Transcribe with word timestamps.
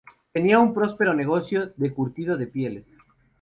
Tenía 0.33 0.57
un 0.57 0.73
próspero 0.73 1.13
negocio 1.13 1.73
de 1.77 1.93
curtido 1.93 2.35
de 2.35 2.47
pieles. 2.47 2.97